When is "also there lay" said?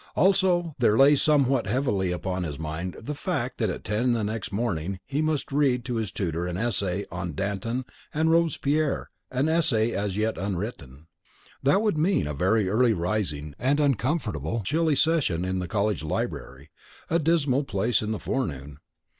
0.15-1.15